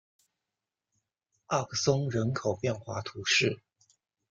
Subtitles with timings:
[1.45, 3.61] 奥克松人口变化图示